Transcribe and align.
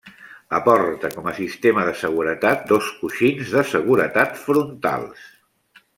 Aporta 0.59 1.11
com 1.15 1.27
a 1.27 1.33
sistema 1.39 1.83
de 1.89 1.93
seguretat 2.05 2.65
dos 2.71 2.89
coixins 3.03 3.53
de 3.59 3.65
seguretat 3.75 4.45
frontals. 4.49 5.29